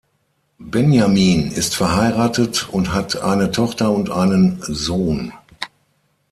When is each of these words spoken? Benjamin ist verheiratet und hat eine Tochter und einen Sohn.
Benjamin 0.57 1.51
ist 1.51 1.75
verheiratet 1.75 2.67
und 2.71 2.91
hat 2.91 3.21
eine 3.21 3.51
Tochter 3.51 3.91
und 3.91 4.09
einen 4.09 4.57
Sohn. 4.61 5.31